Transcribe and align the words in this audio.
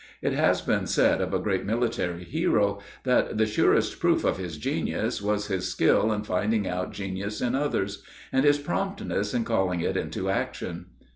It 0.23 0.33
has 0.33 0.61
been 0.63 0.87
said 0.87 1.21
of 1.21 1.31
a 1.31 1.37
great 1.37 1.63
military 1.63 2.23
hero 2.23 2.79
that 3.03 3.37
the 3.37 3.45
surest 3.45 3.99
proof 3.99 4.23
of 4.23 4.37
his 4.39 4.57
genius 4.57 5.21
was 5.21 5.45
his 5.45 5.69
skill 5.69 6.11
in 6.11 6.23
finding 6.23 6.67
out 6.67 6.91
genius 6.91 7.39
in 7.39 7.53
others, 7.53 8.01
and 8.33 8.43
his 8.43 8.57
promptness 8.57 9.31
in 9.35 9.43
calling 9.45 9.81
it 9.81 9.95
into 9.95 10.27
action. 10.31 10.87